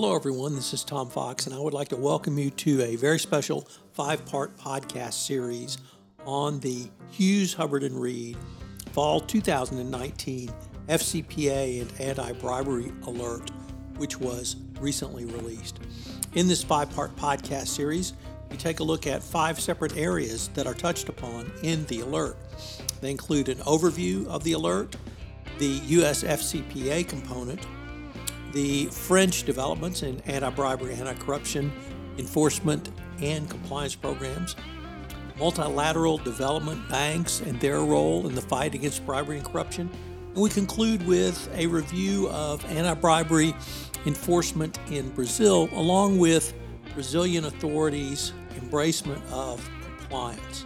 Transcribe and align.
Hello, 0.00 0.14
everyone. 0.14 0.54
This 0.54 0.72
is 0.72 0.84
Tom 0.84 1.10
Fox, 1.10 1.46
and 1.46 1.54
I 1.56 1.58
would 1.58 1.74
like 1.74 1.88
to 1.88 1.96
welcome 1.96 2.38
you 2.38 2.50
to 2.50 2.82
a 2.82 2.94
very 2.94 3.18
special 3.18 3.66
five 3.94 4.24
part 4.26 4.56
podcast 4.56 5.14
series 5.14 5.76
on 6.24 6.60
the 6.60 6.88
Hughes, 7.10 7.52
Hubbard, 7.52 7.82
and 7.82 8.00
Reed 8.00 8.36
Fall 8.92 9.20
2019 9.20 10.50
FCPA 10.86 11.82
and 11.82 12.00
Anti 12.00 12.30
Bribery 12.34 12.92
Alert, 13.08 13.50
which 13.96 14.20
was 14.20 14.54
recently 14.78 15.24
released. 15.24 15.80
In 16.34 16.46
this 16.46 16.62
five 16.62 16.94
part 16.94 17.16
podcast 17.16 17.66
series, 17.66 18.12
we 18.52 18.56
take 18.56 18.78
a 18.78 18.84
look 18.84 19.08
at 19.08 19.20
five 19.20 19.58
separate 19.58 19.96
areas 19.96 20.46
that 20.54 20.68
are 20.68 20.74
touched 20.74 21.08
upon 21.08 21.50
in 21.64 21.84
the 21.86 22.02
alert. 22.02 22.36
They 23.00 23.10
include 23.10 23.48
an 23.48 23.58
overview 23.58 24.28
of 24.28 24.44
the 24.44 24.52
alert, 24.52 24.94
the 25.58 25.80
US 25.86 26.22
FCPA 26.22 27.08
component, 27.08 27.66
the 28.52 28.86
French 28.86 29.44
developments 29.44 30.02
in 30.02 30.20
anti 30.22 30.50
bribery, 30.50 30.94
anti 30.94 31.14
corruption, 31.14 31.72
enforcement, 32.18 32.90
and 33.20 33.48
compliance 33.48 33.94
programs, 33.94 34.56
multilateral 35.38 36.18
development 36.18 36.88
banks 36.88 37.40
and 37.40 37.60
their 37.60 37.80
role 37.80 38.26
in 38.26 38.34
the 38.34 38.40
fight 38.40 38.74
against 38.74 39.04
bribery 39.06 39.36
and 39.38 39.46
corruption. 39.46 39.90
And 40.34 40.42
we 40.42 40.50
conclude 40.50 41.06
with 41.06 41.48
a 41.54 41.66
review 41.66 42.28
of 42.30 42.64
anti 42.66 42.94
bribery 42.94 43.54
enforcement 44.06 44.78
in 44.90 45.10
Brazil, 45.10 45.68
along 45.72 46.18
with 46.18 46.54
Brazilian 46.94 47.44
authorities' 47.44 48.32
embracement 48.56 49.20
of 49.30 49.68
compliance. 49.98 50.64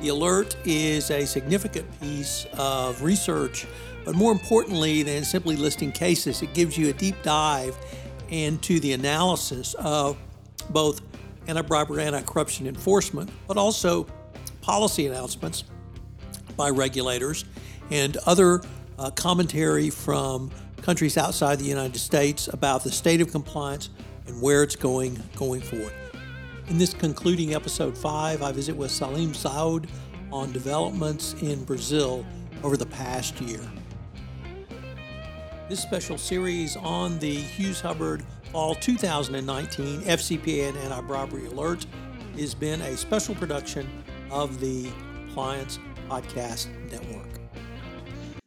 The 0.00 0.08
alert 0.08 0.56
is 0.64 1.10
a 1.10 1.26
significant 1.26 2.00
piece 2.00 2.46
of 2.52 3.02
research, 3.02 3.66
but 4.04 4.14
more 4.14 4.32
importantly 4.32 5.02
than 5.02 5.24
simply 5.24 5.56
listing 5.56 5.92
cases, 5.92 6.42
it 6.42 6.54
gives 6.54 6.76
you 6.76 6.88
a 6.88 6.92
deep 6.92 7.16
dive 7.22 7.76
into 8.28 8.80
the 8.80 8.92
analysis 8.92 9.74
of 9.74 10.16
both 10.70 11.00
anti 11.46 11.62
bribery, 11.62 12.02
anti 12.02 12.22
corruption 12.22 12.66
enforcement, 12.66 13.30
but 13.46 13.56
also 13.56 14.06
policy 14.60 15.06
announcements 15.06 15.64
by 16.56 16.68
regulators 16.68 17.44
and 17.90 18.16
other 18.26 18.60
uh, 18.98 19.10
commentary 19.10 19.90
from 19.90 20.50
countries 20.82 21.16
outside 21.16 21.58
the 21.58 21.64
United 21.64 21.98
States 21.98 22.48
about 22.48 22.84
the 22.84 22.90
state 22.90 23.20
of 23.20 23.30
compliance 23.30 23.90
and 24.26 24.40
where 24.40 24.62
it's 24.62 24.76
going 24.76 25.20
going 25.36 25.60
forward. 25.60 25.92
In 26.68 26.76
this 26.76 26.92
concluding 26.92 27.54
episode 27.54 27.96
5, 27.96 28.42
I 28.42 28.52
visit 28.52 28.76
with 28.76 28.90
Salim 28.90 29.32
Saud 29.32 29.88
on 30.30 30.52
developments 30.52 31.34
in 31.40 31.64
Brazil 31.64 32.26
over 32.62 32.76
the 32.76 32.86
past 32.86 33.40
year. 33.40 33.60
This 35.68 35.82
special 35.82 36.16
series 36.16 36.78
on 36.78 37.18
the 37.18 37.34
Hughes 37.34 37.78
Hubbard 37.78 38.24
Fall 38.52 38.74
2019 38.74 40.00
FCPA 40.00 40.70
and 40.70 40.78
Anti 40.78 41.00
Bribery 41.02 41.44
Alert 41.44 41.84
has 42.38 42.54
been 42.54 42.80
a 42.80 42.96
special 42.96 43.34
production 43.34 43.86
of 44.30 44.60
the 44.60 44.88
Compliance 45.26 45.78
Podcast 46.08 46.68
Network. 46.90 47.28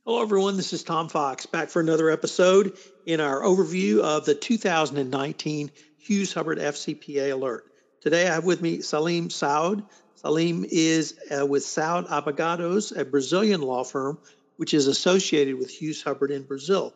Hello, 0.04 0.24
everyone. 0.24 0.58
This 0.58 0.74
is 0.74 0.82
Tom 0.82 1.10
Fox 1.10 1.46
back 1.46 1.70
for 1.70 1.80
another 1.80 2.10
episode 2.10 2.76
in 3.06 3.22
our 3.22 3.42
overview 3.44 4.00
of 4.00 4.26
the 4.26 4.34
2019 4.34 5.70
Hughes 6.00 6.34
Hubbard 6.34 6.58
FCPA 6.58 7.34
Alert. 7.34 7.66
Today 8.02 8.28
I 8.28 8.34
have 8.34 8.46
with 8.46 8.64
me 8.64 8.82
Salim 8.82 9.30
Saud. 9.30 9.84
Salim 10.16 10.66
is 10.68 11.20
uh, 11.30 11.46
with 11.46 11.62
Saud 11.62 12.08
Advogados, 12.08 12.98
a 12.98 13.06
Brazilian 13.06 13.62
law 13.62 13.84
firm 13.84 14.18
which 14.58 14.76
is 14.76 14.86
associated 14.86 15.58
with 15.58 15.72
Hughes 15.72 16.04
Hubbard 16.04 16.30
in 16.30 16.44
Brazil. 16.44 16.94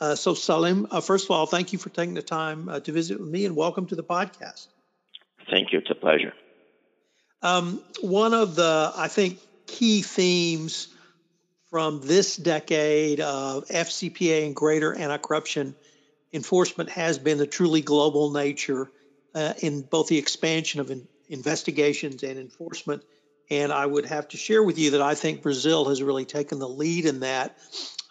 Uh, 0.00 0.14
so, 0.14 0.34
Salim, 0.34 0.86
uh, 0.90 1.00
first 1.00 1.24
of 1.24 1.32
all, 1.32 1.46
thank 1.46 1.72
you 1.72 1.78
for 1.78 1.88
taking 1.88 2.14
the 2.14 2.22
time 2.22 2.68
uh, 2.68 2.80
to 2.80 2.92
visit 2.92 3.18
with 3.18 3.28
me 3.28 3.46
and 3.46 3.56
welcome 3.56 3.86
to 3.86 3.96
the 3.96 4.04
podcast. 4.04 4.68
Thank 5.50 5.72
you. 5.72 5.78
It's 5.78 5.90
a 5.90 5.94
pleasure. 5.94 6.32
Um, 7.42 7.82
one 8.00 8.34
of 8.34 8.54
the, 8.54 8.92
I 8.96 9.08
think, 9.08 9.38
key 9.66 10.02
themes 10.02 10.88
from 11.70 12.00
this 12.00 12.36
decade 12.36 13.20
of 13.20 13.66
FCPA 13.66 14.46
and 14.46 14.54
greater 14.54 14.94
anti 14.94 15.16
corruption 15.18 15.74
enforcement 16.32 16.90
has 16.90 17.18
been 17.18 17.38
the 17.38 17.46
truly 17.46 17.80
global 17.80 18.30
nature 18.30 18.90
uh, 19.34 19.54
in 19.62 19.82
both 19.82 20.08
the 20.08 20.18
expansion 20.18 20.80
of 20.80 20.90
in- 20.90 21.08
investigations 21.28 22.22
and 22.22 22.38
enforcement. 22.38 23.02
And 23.50 23.72
I 23.72 23.84
would 23.84 24.06
have 24.06 24.28
to 24.28 24.36
share 24.36 24.62
with 24.62 24.78
you 24.78 24.92
that 24.92 25.02
I 25.02 25.14
think 25.14 25.42
Brazil 25.42 25.88
has 25.88 26.02
really 26.02 26.26
taken 26.26 26.58
the 26.58 26.68
lead 26.68 27.06
in 27.06 27.20
that 27.20 27.56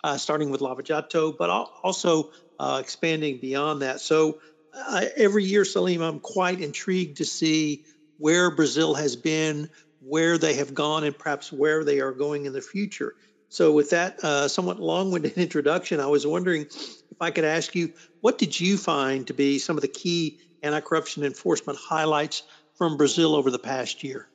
uh, 0.04 0.18
starting 0.18 0.50
with 0.50 0.62
Lava 0.62 0.84
Jato, 0.84 1.32
but 1.32 1.50
also 1.50 2.32
uh, 2.60 2.80
expanding 2.82 3.40
beyond 3.40 3.82
that. 3.82 4.00
So 4.00 4.40
uh, 4.74 5.06
every 5.16 5.44
year, 5.44 5.66
Salim, 5.66 6.02
I'm 6.02 6.20
quite 6.20 6.62
intrigued 6.62 7.18
to 7.18 7.26
see 7.26 7.84
where 8.18 8.52
Brazil 8.52 8.94
has 8.96 9.16
been, 9.16 9.70
where 10.00 10.38
they 10.38 10.56
have 10.56 10.74
gone, 10.74 11.04
and 11.04 11.18
perhaps 11.18 11.52
where 11.52 11.84
they 11.84 12.00
are 12.00 12.12
going 12.12 12.46
in 12.46 12.54
the 12.54 12.62
future. 12.62 13.14
So, 13.50 13.72
with 13.72 13.92
that 13.92 14.24
uh, 14.24 14.48
somewhat 14.48 14.80
long 14.80 15.12
winded 15.12 15.34
introduction, 15.38 16.00
I 16.00 16.08
was 16.08 16.28
wondering 16.28 16.64
if 16.64 17.18
I 17.22 17.32
could 17.32 17.46
ask 17.46 17.74
you 17.76 17.94
what 18.20 18.38
did 18.38 18.60
you 18.60 18.78
find 18.78 19.28
to 19.28 19.34
be 19.34 19.60
some 19.60 19.78
of 19.78 19.82
the 19.82 19.88
key 19.88 20.40
anti 20.62 20.82
corruption 20.82 21.24
enforcement 21.24 21.80
highlights 21.80 22.44
from 22.76 22.98
Brazil 22.98 23.36
over 23.36 23.50
the 23.50 23.60
past 23.60 24.04
year? 24.04 24.28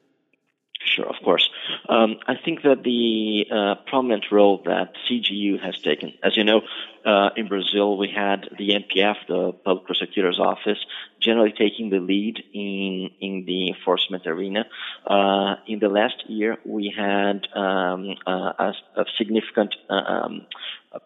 Um, 1.88 2.16
I 2.26 2.34
think 2.42 2.62
that 2.62 2.82
the 2.82 3.46
uh, 3.50 3.74
prominent 3.86 4.26
role 4.30 4.62
that 4.64 4.92
CGU 5.08 5.60
has 5.62 5.78
taken, 5.80 6.14
as 6.22 6.36
you 6.36 6.44
know, 6.44 6.62
uh, 7.04 7.30
in 7.36 7.48
Brazil 7.48 7.96
we 7.96 8.08
had 8.08 8.48
the 8.58 8.70
MPF, 8.70 9.16
the 9.28 9.52
Public 9.64 9.86
Prosecutor's 9.86 10.38
Office, 10.38 10.78
generally 11.20 11.52
taking 11.52 11.90
the 11.90 11.98
lead 11.98 12.42
in 12.52 13.10
in 13.20 13.44
the 13.46 13.68
enforcement 13.68 14.26
arena. 14.26 14.66
Uh, 15.06 15.56
in 15.66 15.78
the 15.78 15.88
last 15.88 16.22
year, 16.28 16.58
we 16.64 16.92
had 16.96 17.46
um, 17.54 18.14
uh, 18.26 18.52
a, 18.58 18.72
a, 18.96 19.04
significant 19.18 19.74
uh, 19.90 19.94
um, 19.94 20.46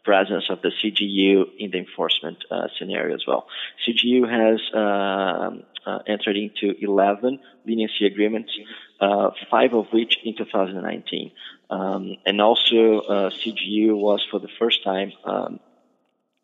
presence 0.04 0.44
of 0.50 0.60
the 0.62 0.70
CGU 0.70 1.44
in 1.58 1.70
the 1.70 1.78
enforcement 1.78 2.44
uh, 2.50 2.68
scenario 2.78 3.14
as 3.14 3.24
well. 3.26 3.46
CGU 3.86 4.28
has 4.28 4.60
um, 4.74 5.62
entered 6.06 6.36
into 6.36 6.74
11 6.80 7.38
leniency 7.64 8.06
agreements 8.06 8.50
uh, 8.58 8.62
five 8.98 9.74
of 9.74 9.86
which 9.92 10.18
in 10.24 10.36
2019. 10.36 11.32
Um, 11.68 12.16
and 12.24 12.40
also, 12.40 13.00
uh, 13.00 13.30
CGU 13.30 13.96
was 13.96 14.24
for 14.30 14.38
the 14.38 14.48
first 14.58 14.84
time 14.84 15.12
um, 15.24 15.60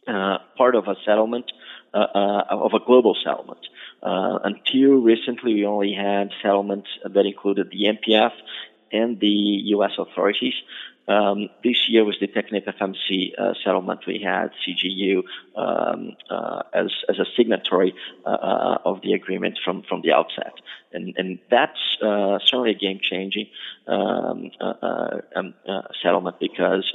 uh, 0.07 0.39
part 0.57 0.75
of 0.75 0.89
a 0.89 0.97
settlement, 1.05 1.53
uh, 1.95 1.99
uh, 1.99 2.45
of 2.51 2.75
a 2.75 2.81
global 2.81 3.17
settlement. 3.23 3.61
Uh, 4.03 4.39
until 4.43 4.95
recently, 4.95 5.55
we 5.55 5.65
only 5.65 5.93
had 5.93 6.31
settlements 6.43 6.89
that 7.05 7.25
included 7.25 7.71
the 7.71 7.85
MPF 7.85 8.33
and 8.91 9.21
the 9.21 9.27
U.S. 9.77 9.93
authorities. 9.99 10.55
Um, 11.09 11.49
this 11.65 11.89
year 11.89 12.05
was 12.05 12.17
the 12.21 12.29
Technip 12.29 12.65
FMC 12.67 13.33
uh, 13.37 13.55
settlement. 13.65 14.07
We 14.07 14.21
had 14.23 14.51
CGU 14.65 15.25
um, 15.57 16.17
uh, 16.31 16.63
as, 16.73 16.93
as 17.09 17.19
a 17.19 17.25
signatory 17.37 17.95
uh, 18.25 18.31
uh, 18.31 18.79
of 18.85 19.03
the 19.03 19.13
agreement 19.13 19.59
from, 19.65 19.83
from 19.83 20.03
the 20.03 20.13
outset. 20.13 20.55
And, 20.93 21.15
and 21.17 21.39
that's 21.51 21.99
uh, 22.03 22.39
certainly 22.45 22.71
a 22.71 22.75
game 22.75 23.01
changing 23.03 23.49
um, 23.87 24.51
uh, 24.61 25.21
um 25.35 25.55
settlement 26.03 26.39
because 26.39 26.93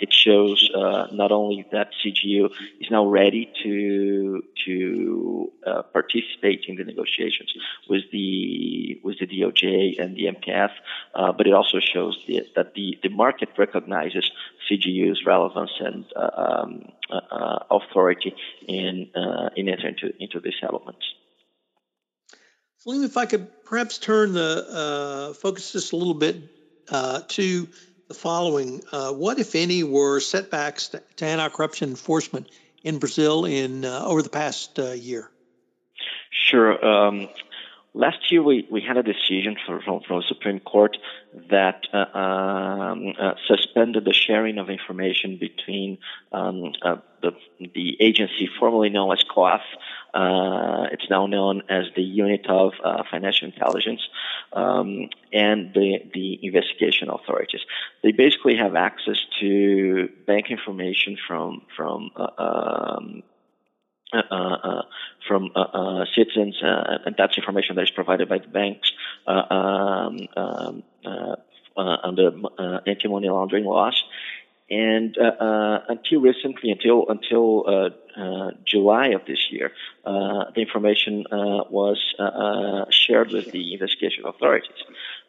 it 0.00 0.12
shows 0.12 0.68
not 1.12 1.32
only 1.32 1.64
that 1.72 1.90
CGU 2.04 2.50
is 2.80 2.90
now 2.90 3.06
ready 3.06 3.50
to, 3.62 4.42
to 4.66 5.52
participate 5.92 6.64
in 6.66 6.76
the 6.76 6.84
negotiations 6.84 7.52
with 7.88 8.02
the, 8.12 9.00
with 9.04 9.18
the 9.18 9.26
DOJ 9.26 10.00
and 10.02 10.16
the 10.16 10.26
MPF, 10.26 10.70
but 11.14 11.46
it 11.46 11.54
also 11.54 11.78
shows 11.80 12.22
the, 12.26 12.42
that 12.56 12.74
the, 12.74 12.98
the 13.02 13.08
market 13.08 13.29
market 13.30 13.50
recognizes 13.56 14.28
CGU's 14.68 15.24
relevance 15.24 15.70
and 15.78 16.04
uh, 16.16 16.30
um, 16.36 16.92
uh, 17.10 17.20
uh, 17.30 17.58
authority 17.70 18.34
in 18.66 19.08
in 19.56 19.68
entering 19.68 19.94
into, 20.02 20.12
into 20.18 20.40
these 20.40 20.60
elements. 20.62 21.04
Salim, 22.78 23.04
if 23.04 23.16
I 23.16 23.26
could 23.26 23.46
perhaps 23.64 23.98
turn 23.98 24.32
the 24.32 25.36
focus 25.40 25.72
just 25.72 25.92
a 25.92 25.96
little 25.96 26.14
bit 26.14 26.36
to 27.28 27.68
the 28.08 28.14
following: 28.14 28.82
What, 28.92 29.38
if 29.38 29.54
any, 29.54 29.84
were 29.84 30.18
setbacks 30.20 30.88
to, 30.88 31.02
to 31.16 31.24
anti-corruption 31.24 31.90
enforcement 31.90 32.48
in 32.82 32.98
Brazil 32.98 33.44
in 33.44 33.84
over 33.84 34.22
the 34.22 34.30
past 34.30 34.78
year? 34.78 35.30
Sure. 36.30 36.84
Um, 36.84 37.28
Last 37.92 38.30
year, 38.30 38.42
we, 38.42 38.68
we 38.70 38.80
had 38.80 38.96
a 38.96 39.02
decision 39.02 39.56
from, 39.66 39.80
from, 39.82 40.00
from 40.06 40.20
the 40.20 40.26
Supreme 40.28 40.60
Court 40.60 40.96
that 41.50 41.88
uh, 41.92 42.04
uh, 43.20 43.34
suspended 43.46 44.04
the 44.04 44.14
sharing 44.14 44.56
of 44.58 44.70
information 44.70 45.36
between 45.36 45.98
um, 46.32 46.72
uh, 46.82 46.96
the, 47.20 47.32
the 47.74 47.96
agency 48.00 48.48
formerly 48.58 48.88
known 48.88 49.12
as 49.12 49.22
COAF. 49.24 49.60
Uh, 50.14 50.88
it's 50.90 51.08
now 51.10 51.26
known 51.26 51.62
as 51.68 51.84
the 51.94 52.02
Unit 52.02 52.46
of 52.48 52.72
uh, 52.82 53.02
Financial 53.10 53.46
Intelligence 53.46 54.00
um, 54.54 55.10
and 55.32 55.74
the, 55.74 55.98
the 56.14 56.38
investigation 56.42 57.10
authorities. 57.10 57.60
They 58.02 58.12
basically 58.12 58.56
have 58.56 58.74
access 58.74 59.18
to 59.40 60.08
bank 60.26 60.50
information 60.50 61.18
from 61.28 61.62
from 61.76 62.10
uh, 62.16 62.42
um, 62.42 63.22
uh, 64.12 64.22
uh, 64.30 64.82
from 65.28 65.50
citizens, 66.16 66.56
and 66.62 67.14
that's 67.16 67.36
information 67.36 67.76
that 67.76 67.82
is 67.82 67.90
provided 67.90 68.28
by 68.28 68.38
the 68.38 68.48
banks 68.48 68.90
um, 69.26 70.26
um, 70.36 70.82
under 71.80 72.32
anti-money 72.86 73.28
laundering 73.28 73.64
laws. 73.64 74.02
And 74.70 75.18
uh, 75.18 75.24
uh, 75.24 75.84
until 75.88 76.20
recently, 76.20 76.70
until 76.70 77.06
until 77.08 77.64
uh, 78.16 78.50
July 78.64 79.08
of 79.08 79.22
this 79.26 79.50
year, 79.50 79.72
the 80.04 80.60
information 80.60 81.24
was 81.30 81.98
shared 82.90 83.32
with 83.32 83.50
the 83.50 83.72
investigation 83.72 84.24
authorities. 84.26 84.70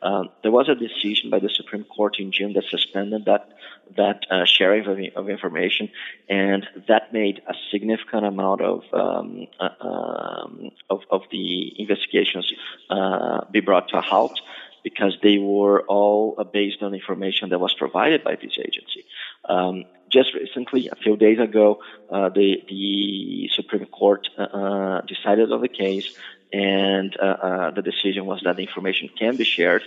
Um, 0.04 0.30
there 0.42 0.52
was 0.52 0.68
a 0.68 0.76
decision 0.76 1.30
by 1.30 1.40
the 1.40 1.50
Supreme 1.50 1.84
Court 1.84 2.18
in 2.20 2.32
June 2.32 2.54
that 2.54 2.66
suspended 2.70 3.26
that 3.26 3.50
that 3.98 4.26
uh, 4.32 4.46
sharing 4.46 4.86
of, 4.88 4.98
of, 5.16 5.30
information, 5.30 5.90
and 6.30 6.66
that 6.88 7.14
made 7.14 7.42
a 7.48 7.54
significant 7.72 8.26
amount 8.26 8.62
of 8.62 8.84
um, 8.94 9.48
uh, 9.60 9.70
um, 9.82 10.72
of, 10.90 11.02
of, 11.12 11.22
the 11.32 11.80
investigations 11.80 12.52
uh, 12.90 13.46
be 13.52 13.60
brought 13.60 13.90
to 13.90 13.98
a 13.98 14.02
halt 14.02 14.40
because 14.84 15.18
they 15.22 15.38
were 15.38 15.82
all 15.84 16.36
based 16.52 16.82
on 16.82 16.94
information 16.94 17.50
that 17.50 17.60
was 17.60 17.74
provided 17.74 18.24
by 18.24 18.36
this 18.36 18.58
agency. 18.60 19.06
Um, 19.48 19.86
just 20.10 20.34
recently, 20.34 20.90
a 20.90 20.96
few 20.96 21.16
days 21.16 21.40
ago, 21.40 21.80
uh, 22.10 22.30
the, 22.30 22.62
the 22.68 23.50
Supreme 23.56 23.86
Court 23.86 24.28
uh, 24.38 24.42
uh 24.42 25.02
decided 25.02 25.52
on 25.52 25.62
the 25.62 25.70
case, 25.70 26.14
and 26.52 27.16
uh, 27.18 27.26
uh, 27.26 27.72
the 27.72 27.82
decision 27.82 28.26
was 28.26 28.42
that 28.44 28.58
the 28.58 28.64
information 28.64 29.10
can 29.18 29.38
be 29.38 29.46
shared. 29.46 29.84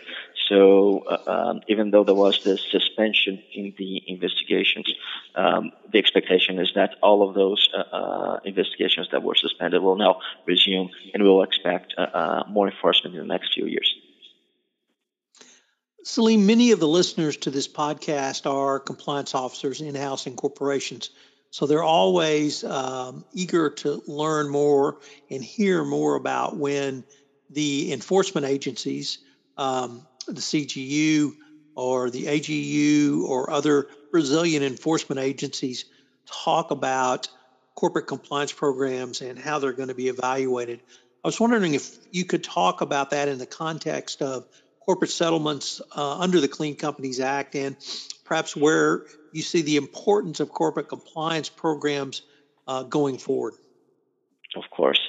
So, 0.48 1.04
uh, 1.06 1.30
um, 1.30 1.60
even 1.68 1.90
though 1.90 2.04
there 2.04 2.14
was 2.14 2.42
this 2.42 2.60
suspension 2.70 3.42
in 3.52 3.74
the 3.76 4.02
investigations, 4.06 4.92
um, 5.34 5.72
the 5.92 5.98
expectation 5.98 6.58
is 6.58 6.72
that 6.74 6.96
all 7.02 7.26
of 7.26 7.34
those 7.34 7.68
investigations 8.44 9.08
that 9.12 9.22
were 9.22 9.34
suspended 9.34 9.82
will 9.82 9.96
now 9.96 10.20
resume, 10.46 10.90
and 11.12 11.22
we 11.22 11.28
will 11.28 11.42
expect 11.42 11.94
more 12.48 12.68
enforcement 12.68 13.14
in 13.14 13.20
the 13.20 13.26
next 13.26 13.54
few 13.54 13.66
years. 13.66 13.94
Salim, 16.06 16.44
many 16.44 16.72
of 16.72 16.80
the 16.80 16.86
listeners 16.86 17.38
to 17.38 17.50
this 17.50 17.66
podcast 17.66 18.44
are 18.44 18.78
compliance 18.78 19.34
officers 19.34 19.80
in 19.80 19.94
house 19.94 20.26
in 20.26 20.36
corporations. 20.36 21.08
So 21.50 21.66
they're 21.66 21.82
always 21.82 22.62
um, 22.62 23.24
eager 23.32 23.70
to 23.70 24.02
learn 24.06 24.50
more 24.50 24.98
and 25.30 25.42
hear 25.42 25.82
more 25.82 26.16
about 26.16 26.58
when 26.58 27.04
the 27.48 27.90
enforcement 27.90 28.46
agencies, 28.46 29.16
um, 29.56 30.06
the 30.26 30.42
CGU 30.42 31.36
or 31.74 32.10
the 32.10 32.26
AGU 32.26 33.22
or 33.22 33.48
other 33.48 33.88
Brazilian 34.10 34.62
enforcement 34.62 35.22
agencies, 35.22 35.86
talk 36.26 36.70
about 36.70 37.28
corporate 37.76 38.08
compliance 38.08 38.52
programs 38.52 39.22
and 39.22 39.38
how 39.38 39.58
they're 39.58 39.72
going 39.72 39.88
to 39.88 39.94
be 39.94 40.08
evaluated. 40.08 40.80
I 41.24 41.28
was 41.28 41.40
wondering 41.40 41.72
if 41.72 41.96
you 42.10 42.26
could 42.26 42.44
talk 42.44 42.82
about 42.82 43.10
that 43.10 43.28
in 43.28 43.38
the 43.38 43.46
context 43.46 44.20
of 44.20 44.46
corporate 44.84 45.10
settlements 45.10 45.80
uh, 45.96 46.18
under 46.18 46.40
the 46.40 46.48
Clean 46.48 46.76
Companies 46.76 47.20
Act 47.20 47.54
and 47.54 47.76
perhaps 48.24 48.56
where 48.56 49.04
you 49.32 49.42
see 49.42 49.62
the 49.62 49.76
importance 49.76 50.40
of 50.40 50.50
corporate 50.50 50.88
compliance 50.88 51.48
programs 51.48 52.22
uh, 52.66 52.82
going 52.82 53.18
forward? 53.18 53.54
Of 54.56 54.64
course. 54.70 55.00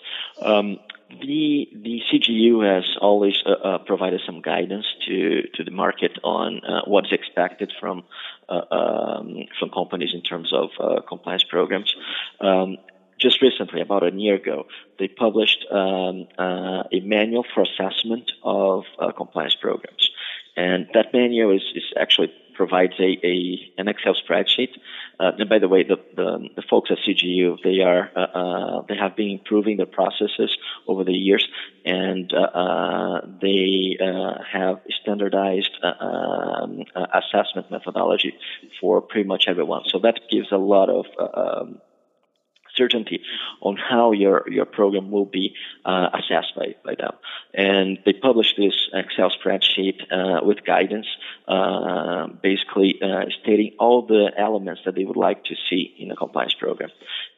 Um, 0.42 0.80
the 1.10 1.70
the 1.72 2.02
CGU 2.12 2.66
has 2.66 2.98
always 3.00 3.36
uh, 3.46 3.52
uh, 3.52 3.78
provided 3.80 4.22
some 4.26 4.42
guidance 4.42 4.86
to, 5.08 5.44
to 5.54 5.64
the 5.64 5.72
market 5.72 6.18
on 6.24 6.62
uh, 6.64 6.82
what's 6.86 7.12
expected 7.12 7.72
from 7.80 8.04
uh, 8.50 8.62
um, 8.72 9.46
from 9.60 9.70
companies 9.70 10.12
in 10.14 10.22
terms 10.22 10.52
of 10.52 10.70
uh, 10.80 11.02
compliance 11.08 11.44
programs. 11.44 11.96
Um, 12.42 12.78
just 13.20 13.42
recently, 13.42 13.82
about 13.82 14.04
a 14.04 14.12
year 14.12 14.36
ago, 14.36 14.68
they 15.00 15.08
published 15.08 15.66
um, 15.72 16.28
uh, 16.38 16.84
a 16.92 17.00
manual 17.02 17.46
for 17.54 17.64
assessment 17.64 18.32
of 18.44 18.84
uh, 19.00 19.12
compliance 19.12 19.56
programs, 19.56 20.10
and 20.58 20.88
that 20.94 21.14
manual 21.14 21.56
is, 21.56 21.64
is 21.76 21.84
actually 22.00 22.34
provides 22.56 22.94
a, 23.00 23.20
a 23.24 23.74
an 23.78 23.88
Excel 23.88 24.16
spreadsheet. 24.16 24.70
Uh, 25.20 25.32
and 25.38 25.50
by 25.50 25.60
the 25.60 25.68
way, 25.68 25.84
the, 25.84 25.98
the, 26.16 26.50
the 26.56 26.62
folks 26.70 26.90
at 26.92 26.98
CGU 26.98 27.58
they 27.64 27.82
are 27.82 28.10
uh, 28.16 28.20
uh, 28.20 28.82
they 28.88 28.96
have 28.96 29.16
been 29.16 29.30
improving 29.30 29.78
their 29.78 29.86
processes 29.86 30.56
over 30.88 31.04
the 31.04 31.14
years, 31.14 31.48
and 31.86 32.34
uh, 32.34 32.38
uh, 32.38 33.22
they 33.42 33.98
uh, 34.02 34.42
have 34.52 34.80
standardized 35.02 35.72
um, 35.84 36.84
assessment 36.96 37.70
methodology 37.72 38.34
for 38.82 39.02
pretty 39.02 39.28
much 39.28 39.46
everyone. 39.48 39.84
So 39.88 40.00
that 40.00 40.20
gives 40.30 40.52
a 40.52 40.58
lot 40.58 40.90
of 40.90 41.06
um, 41.20 41.82
certainty 42.76 43.22
on 43.62 43.78
how 43.78 44.12
your, 44.12 44.46
your 44.50 44.66
program 44.66 45.12
will 45.12 45.26
be 45.26 45.56
uh, 45.86 46.10
assessed 46.14 46.54
by, 46.56 46.76
by 46.84 46.96
them. 46.96 47.14
And 47.54 48.00
they 48.06 48.14
published 48.14 48.56
this 48.58 48.90
Excel 48.94 49.32
spreadsheet 49.32 50.02
uh, 50.12 50.46
with 50.46 50.66
guidance, 50.66 51.08
uh, 51.48 52.28
basically 52.28 53.00
uh, 53.02 53.26
stating 53.42 53.74
all 53.80 54.04
the 54.04 54.32
elements 54.38 54.82
that 54.86 54.96
they 54.96 55.06
would 55.06 55.18
like 55.18 55.44
to 55.46 55.56
see 55.70 55.96
in 55.98 56.12
a 56.12 56.16
compliance 56.16 56.54
program. 56.54 56.90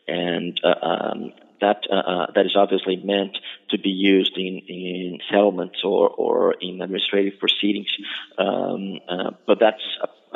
And 0.08 0.60
uh, 0.64 0.86
um, 0.86 1.34
that 1.60 1.88
uh, 1.90 2.28
that 2.36 2.46
is 2.46 2.56
obviously 2.56 2.98
meant 2.98 3.38
to 3.70 3.80
be 3.80 3.90
used 3.90 4.38
in, 4.38 4.60
in 4.68 5.20
settlements 5.30 5.80
or, 5.84 6.08
or 6.10 6.54
in 6.54 6.82
administrative 6.82 7.40
proceedings. 7.40 7.90
Um, 8.38 9.00
but 9.48 9.60
that's 9.60 9.82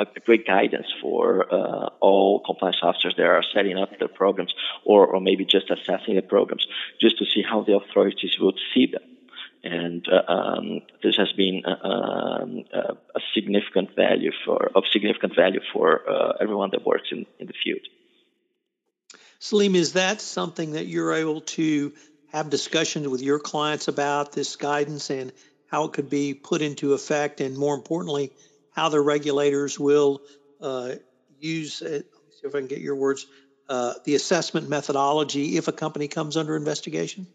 a, 0.02 0.20
great 0.26 0.46
guidance 0.46 0.88
for 1.02 1.46
uh, 1.52 1.90
all 2.00 2.42
compliance 2.46 2.80
officers 2.82 3.14
that 3.18 3.26
are 3.26 3.44
setting 3.54 3.78
up 3.78 3.98
their 4.00 4.08
programs 4.08 4.54
or, 4.86 5.08
or 5.08 5.20
maybe 5.20 5.46
just 5.46 5.70
assessing 5.70 6.16
the 6.16 6.22
programs, 6.22 6.66
just 7.00 7.18
to 7.20 7.26
see 7.26 7.42
how 7.42 7.64
the 7.64 7.76
authorities 7.76 8.38
would 8.40 8.60
see 8.74 8.88
them. 8.88 9.04
And 9.64 10.08
uh, 10.08 10.32
um, 10.32 10.82
this 11.04 11.18
has 11.18 11.32
been 11.34 11.64
uh, 11.66 11.88
um, 11.88 12.64
a 12.74 13.20
significant 13.34 13.96
value 13.96 14.32
for 14.44 14.72
of 14.76 14.86
significant 14.92 15.36
value 15.36 15.62
for 15.72 16.02
everyone 16.42 16.72
that 16.72 16.86
works 16.86 17.10
in, 17.12 17.26
in 17.40 17.48
the 17.48 17.54
field. 17.64 17.82
Salim, 19.40 19.76
is 19.76 19.94
that 19.94 20.22
something 20.22 20.74
that 20.74 20.86
you're 20.86 21.14
able 21.14 21.42
to 21.42 21.94
have 22.32 22.50
discussions 22.50 23.08
with 23.08 23.22
your 23.22 23.40
clients 23.40 23.88
about 23.88 24.32
this 24.32 24.56
guidance 24.56 25.10
and 25.10 25.32
how 25.68 25.86
it 25.86 25.94
could 25.94 26.10
be 26.10 26.34
put 26.34 26.62
into 26.62 26.94
effect, 26.94 27.42
and 27.42 27.58
more 27.58 27.76
importantly, 27.76 28.32
how 28.72 28.90
the 28.90 29.00
regulators 29.00 29.80
will 29.80 30.22
uh, 30.62 30.96
use? 31.40 31.82
Uh, 31.82 32.00
see 32.30 32.48
if 32.48 32.56
I 32.56 32.60
can 32.60 32.68
get 32.68 32.80
your 32.80 32.96
words. 32.96 33.26
Uh, 33.70 33.94
the 34.04 34.16
assessment 34.16 34.68
methodology 34.68 35.58
if 35.58 35.68
a 35.68 35.72
company 35.72 36.08
comes 36.08 36.36
under 36.36 36.58
investigation. 36.58 37.28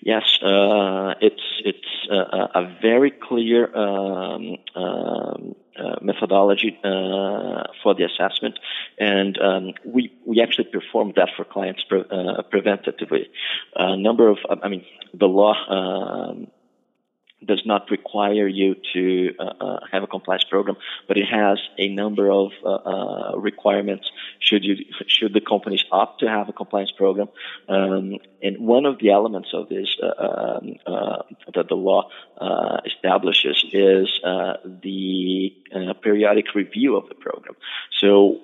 Yes, 0.00 0.24
uh, 0.42 1.14
it's 1.20 1.42
it's 1.64 2.08
uh, 2.10 2.48
a 2.54 2.76
very 2.82 3.10
clear 3.10 3.74
um, 3.74 4.56
um, 4.74 5.54
uh, 5.78 5.96
methodology 6.02 6.76
for 6.82 7.94
the 7.94 8.04
assessment, 8.04 8.58
and 8.98 9.38
um, 9.38 9.72
we 9.84 10.12
we 10.26 10.42
actually 10.42 10.64
perform 10.64 11.12
that 11.16 11.30
for 11.36 11.44
clients 11.44 11.84
pre- 11.88 12.02
preventatively. 12.02 13.26
A 13.76 13.96
number 13.96 14.28
of, 14.28 14.38
I 14.62 14.68
mean, 14.68 14.84
the 15.14 15.26
law 15.26 15.54
um, 15.68 16.48
does 17.46 17.62
not 17.64 17.90
require 17.90 18.46
you 18.46 18.76
to 18.92 19.34
uh, 19.38 19.42
uh, 19.42 19.80
have 19.90 20.02
a 20.02 20.06
compliance 20.06 20.44
program, 20.44 20.76
but 21.08 21.16
it 21.16 21.26
has 21.26 21.58
a 21.78 21.88
number 21.88 22.30
of 22.30 22.52
uh, 22.64 22.68
uh, 22.68 23.36
requirements 23.36 24.10
should 24.40 24.64
you 24.64 24.76
should 25.06 25.32
the 25.32 25.40
companies 25.40 25.84
opt 25.90 26.20
to 26.20 26.28
have 26.28 26.48
a 26.48 26.52
compliance 26.52 26.92
program. 26.92 27.28
Um, 27.68 28.18
and 28.42 28.58
one 28.58 28.86
of 28.86 28.98
the 28.98 29.10
elements 29.10 29.50
of 29.52 29.68
this 29.68 29.88
uh, 30.02 30.22
um, 30.26 30.74
uh, 30.86 31.22
that 31.54 31.68
the 31.68 31.74
law 31.74 32.08
establishes 32.84 33.64
is 33.72 34.08
the 34.22 35.54
periodic 36.02 36.54
review 36.54 36.96
of 36.96 37.08
the 37.08 37.14
program. 37.14 37.54
So 38.00 38.40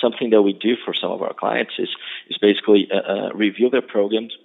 something 0.00 0.30
that 0.30 0.42
we 0.42 0.52
do 0.52 0.76
for 0.84 0.94
some 0.94 1.10
of 1.10 1.22
our 1.22 1.34
clients 1.34 1.74
is 1.78 1.88
is 2.28 2.38
basically 2.38 2.88
review 3.34 3.70
their 3.70 3.82
programs 3.82 4.36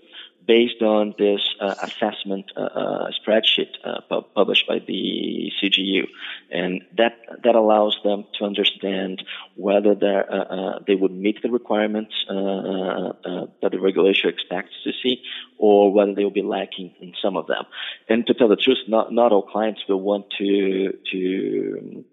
based 0.46 0.82
on 0.82 1.14
this 1.18 1.42
uh, 1.62 1.76
assessment 1.82 2.52
uh, 2.56 2.62
uh 2.62 3.12
spreadsheet 3.12 3.72
uh, 3.84 4.02
pu- 4.10 4.28
published 4.36 4.68
by 4.68 4.80
the 4.80 5.52
CGU, 5.62 6.08
and 6.52 6.82
that 6.98 7.14
that 7.44 7.56
allows 7.56 7.98
them 8.04 8.26
to 8.38 8.46
understand 8.46 9.24
whether 9.56 9.94
uh, 9.94 10.80
they 10.86 10.96
would 10.96 11.12
meet 11.12 11.42
the 11.42 11.50
requirements 11.50 12.14
that 12.28 13.70
the 13.72 13.80
regulation 13.80 14.30
expects 14.30 14.74
to 14.84 14.92
see, 15.02 15.22
or 15.58 15.92
whether 15.94 16.14
they 16.14 16.24
will 16.24 16.32
be 16.32 16.42
lacking 16.42 16.94
in 17.00 17.14
some 17.22 17.38
of 17.38 17.48
them. 17.48 17.64
And 18.10 18.26
to 18.28 18.34
tell 18.34 18.50
the 18.50 18.56
truth, 18.56 18.80
not 18.88 19.14
not 19.14 19.32
all 19.32 19.44
clients 19.44 19.82
will 19.88 20.02
want 20.02 20.26
to 20.40 20.98
to 21.12 22.06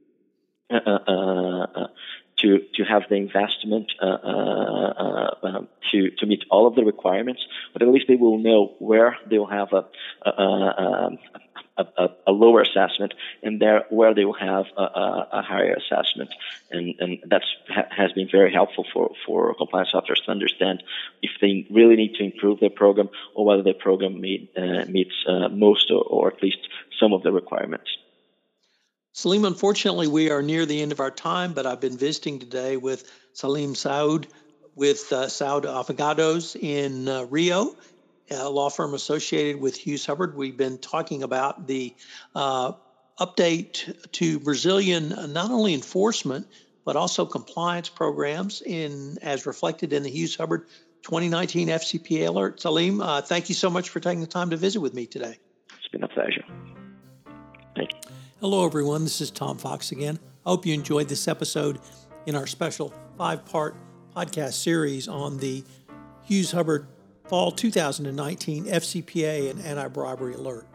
to 2.41 2.61
to 2.75 2.85
have 2.85 3.03
the 3.09 3.17
investment 3.17 3.93
uh, 4.01 4.07
uh, 4.07 5.35
uh, 5.43 5.61
to 5.91 6.11
to 6.19 6.27
meet 6.27 6.45
all 6.51 6.67
of 6.67 6.75
the 6.75 6.85
requirements, 6.85 7.43
but 7.73 7.83
at 7.83 7.89
least 7.89 8.07
they 8.09 8.17
will 8.17 8.39
know 8.39 8.75
where 8.79 9.17
they 9.29 9.39
will 9.39 9.47
have 9.47 9.73
a, 9.73 9.85
a, 10.29 10.31
a, 10.31 11.85
a, 11.99 12.09
a 12.29 12.33
lower 12.33 12.63
assessment, 12.63 13.15
and 13.43 13.61
there 13.61 13.85
where 13.91 14.15
they 14.15 14.25
will 14.25 14.41
have 14.41 14.67
a, 14.77 15.43
higher 15.43 15.75
assessment, 15.75 16.31
and 16.71 16.95
and 16.99 17.19
that's 17.27 17.47
ha, 17.69 17.83
has 17.91 18.13
been 18.13 18.29
very 18.31 18.53
helpful 18.53 18.87
for 18.93 19.13
for 19.27 19.55
compliance 19.55 19.91
officers 19.95 20.23
to 20.25 20.31
understand 20.31 20.83
if 21.23 21.31
they 21.41 21.67
really 21.71 21.97
need 21.97 22.15
to 22.15 22.25
improve 22.25 22.61
their 22.61 22.71
program 22.71 23.09
or 23.35 23.45
whether 23.45 23.63
their 23.63 23.75
program 23.75 24.21
meet, 24.21 24.51
uh, 24.57 24.85
meets 24.89 25.15
uh, 25.27 25.49
most 25.49 25.91
or, 25.91 26.03
or 26.03 26.29
at 26.29 26.43
least 26.43 26.69
some 26.99 27.13
of 27.13 27.23
the 27.23 27.33
requirements. 27.33 27.91
Salim, 29.13 29.45
unfortunately, 29.45 30.07
we 30.07 30.31
are 30.31 30.43
near 30.43 30.67
the 30.67 30.81
end 30.81 30.93
of 30.93 31.01
our 31.01 31.11
time, 31.11 31.53
but 31.53 31.67
I've 31.67 31.81
been 31.81 31.99
visiting 31.99 32.39
today 32.39 32.77
with 32.77 33.11
Salim 33.33 33.75
Saud 33.75 34.27
with 34.77 35.13
uh, 35.13 35.27
Saud 35.27 35.65
Advogados 35.65 36.55
in 36.55 37.09
uh, 37.09 37.25
Rio, 37.25 37.75
a 38.31 38.49
law 38.49 38.71
firm 38.71 38.95
associated 38.95 39.61
with 39.61 39.77
Hughes 39.77 40.07
Hubbard. 40.07 40.37
We've 40.37 40.57
been 40.57 40.79
talking 40.79 41.25
about 41.25 41.67
the 41.67 41.95
uh, 42.37 42.73
update 43.19 44.11
to 44.13 44.39
Brazilian 44.39 45.13
uh, 45.13 45.27
not 45.27 45.51
only 45.51 45.75
enforcement 45.75 46.47
but 46.85 46.97
also 46.97 47.27
compliance 47.27 47.89
programs 47.89 48.63
in 48.63 49.19
as 49.23 49.45
reflected 49.45 49.93
in 49.93 50.03
the 50.03 50.09
Hughes 50.09 50.37
Hubbard 50.37 50.67
2019 51.03 51.69
FCPA 51.69 52.29
alert. 52.29 52.61
Salim, 52.61 53.01
uh, 53.01 53.21
thank 53.21 53.49
you 53.49 53.55
so 53.55 53.71
much 53.71 53.91
for 53.91 54.01
taking 54.01 54.21
the 54.21 54.27
time 54.27 54.51
to 54.51 54.57
visit 54.57 54.81
with 54.81 54.95
me 54.95 55.07
today. 55.07 55.39
It's 55.79 55.89
been 55.89 56.03
a 56.03 56.09
pleasure. 56.09 56.45
Thank 57.77 57.91
you. 57.93 58.11
Hello, 58.41 58.65
everyone. 58.65 59.05
This 59.05 59.21
is 59.21 59.31
Tom 59.31 59.59
Fox 59.59 59.93
again. 59.93 60.19
I 60.47 60.49
hope 60.49 60.65
you 60.65 60.73
enjoyed 60.73 61.11
this 61.11 61.29
episode 61.29 61.79
in 62.25 62.35
our 62.35 62.47
special 62.47 62.91
five 63.19 63.45
part 63.45 63.77
podcast 64.17 64.55
series 64.55 65.09
on 65.09 65.37
the 65.37 65.63
Hughes 66.23 66.51
Hubbard 66.51 66.87
Fall 67.29 67.53
2019 67.53 68.65
FCPA 68.65 69.51
and 69.51 69.61
Anti 69.61 69.89
Bribery 69.89 70.33
Alert. 70.33 70.67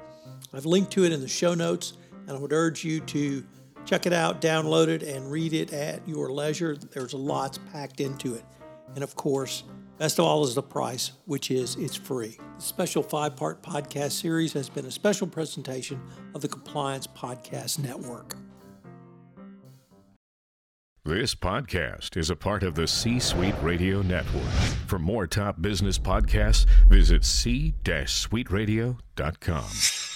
I've 0.54 0.68
linked 0.68 0.92
to 0.92 1.06
it 1.06 1.12
in 1.12 1.22
the 1.22 1.28
show 1.28 1.56
notes, 1.56 1.94
and 2.28 2.38
I 2.38 2.40
would 2.40 2.54
urge 2.54 2.84
you 2.84 3.00
to 3.00 3.44
check 3.84 4.06
it 4.06 4.14
out, 4.14 4.42
download 4.42 4.88
it, 4.88 5.02
and 5.02 5.32
read 5.32 5.52
it 5.54 5.74
at 5.74 6.08
your 6.08 6.32
leisure. 6.32 6.78
There's 6.78 7.16
lots 7.16 7.58
packed 7.74 8.00
into 8.00 8.36
it. 8.36 8.46
And 8.94 9.04
of 9.04 9.16
course, 9.16 9.64
best 9.98 10.20
of 10.20 10.26
all 10.26 10.44
is 10.44 10.56
the 10.56 10.64
price, 10.64 11.12
which 11.26 11.52
is 11.52 11.76
it's 11.76 11.96
free. 11.96 12.38
The 12.58 12.64
special 12.64 13.04
five 13.04 13.36
part 13.36 13.62
podcast 13.62 14.12
series 14.12 14.54
has 14.54 14.70
been 14.70 14.86
a 14.86 14.92
special 14.92 15.28
presentation 15.28 16.02
of 16.34 16.42
the 16.42 16.48
Compliance 16.48 17.08
Podcast 17.08 17.80
Network. 17.80 18.36
This 21.08 21.36
podcast 21.36 22.18
is 22.18 22.32
a 22.32 22.36
part 22.36 22.64
of 22.64 22.74
the 22.74 22.88
C 22.88 23.20
Suite 23.20 23.54
Radio 23.62 24.02
Network. 24.02 24.52
For 24.88 24.98
more 24.98 25.28
top 25.28 25.62
business 25.62 26.00
podcasts, 26.00 26.66
visit 26.90 27.24
c-suiteradio.com. 27.24 30.15